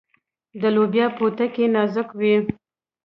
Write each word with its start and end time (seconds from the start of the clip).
د 0.61 0.63
لوبیا 0.75 1.05
پوټکی 1.17 1.65
نازک 1.75 2.09
وي. 2.19 2.35